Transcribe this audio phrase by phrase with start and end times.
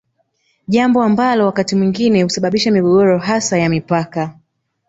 [0.67, 4.35] Jambo ambalo wakati mwingine husababisha migogoro hasa ya mipaka